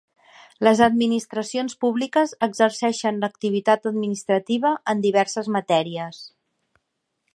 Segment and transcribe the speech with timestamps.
[0.67, 6.25] Les administracions públiques exerceixen l'activitat administrativa en diverses matèries.